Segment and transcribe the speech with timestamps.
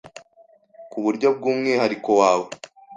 [0.91, 2.47] ku buryo bw’umwihariko wawe